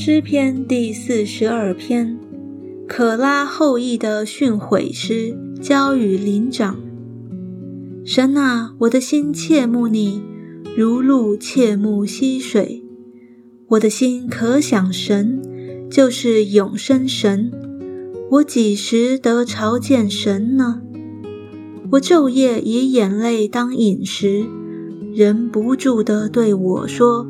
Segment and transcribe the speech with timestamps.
[0.00, 2.16] 诗篇第四十二篇，
[2.86, 6.78] 可拉后裔的训诲诗，交与灵长。
[8.04, 10.22] 神啊，我的心切慕你，
[10.76, 12.84] 如鹿切慕溪水。
[13.70, 15.42] 我的心可想神，
[15.90, 17.50] 就是永生神。
[18.30, 20.80] 我几时得朝见神呢？
[21.90, 24.46] 我昼夜以眼泪当饮食，
[25.12, 27.26] 人不住地对我说：“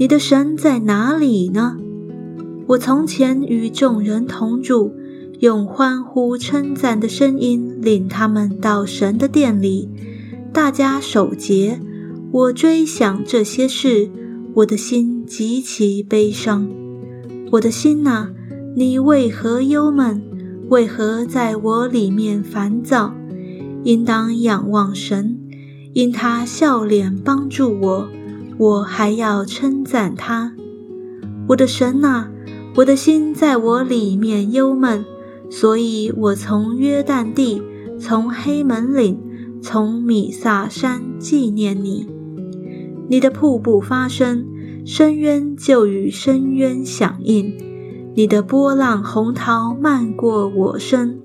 [0.00, 1.76] 你的神在哪里呢？”
[2.68, 4.92] 我从前与众人同住，
[5.38, 9.88] 用欢呼称赞的声音领他们到神的殿里，
[10.52, 11.80] 大家守节。
[12.32, 14.10] 我追想这些事，
[14.52, 16.68] 我的心极其悲伤。
[17.52, 18.32] 我的心哪，
[18.74, 20.20] 你为何忧闷？
[20.68, 23.14] 为何在我里面烦躁？
[23.84, 25.38] 应当仰望神，
[25.92, 28.08] 因他笑脸帮助我，
[28.58, 30.52] 我还要称赞他。
[31.46, 32.28] 我的神哪！
[32.76, 35.02] 我的心在我里面忧闷，
[35.48, 37.62] 所以我从约旦地，
[37.98, 39.18] 从黑门岭，
[39.62, 42.06] 从米萨山纪念你。
[43.08, 44.44] 你的瀑布发声，
[44.84, 47.50] 深渊就与深渊响应；
[48.14, 51.18] 你的波浪洪涛漫过我身。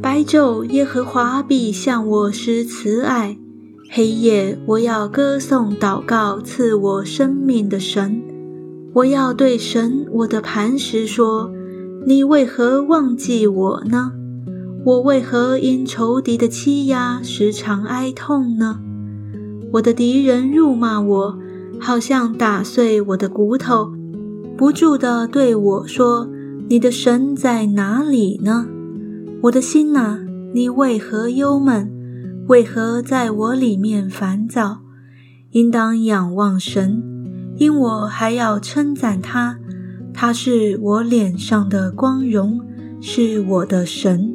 [0.00, 3.36] 白昼耶和华必向我施慈爱，
[3.90, 8.22] 黑夜我要歌颂祷告赐我生命的神。
[8.94, 11.50] 我要对神，我的磐石说
[12.06, 14.12] ：“你为何忘记我呢？
[14.84, 18.80] 我为何因仇敌的欺压时常哀痛呢？
[19.72, 21.38] 我的敌人辱骂我，
[21.80, 23.92] 好像打碎我的骨头，
[24.58, 26.28] 不住地对我说
[26.68, 28.66] ：‘你的神在哪里呢？’
[29.44, 30.18] 我的心哪，
[30.52, 31.90] 你为何忧闷？
[32.48, 34.80] 为何在我里面烦躁？
[35.52, 37.02] 应当仰望神。”
[37.56, 39.58] 因我还要称赞他，
[40.12, 42.60] 他是我脸上的光荣，
[43.00, 44.34] 是我的神。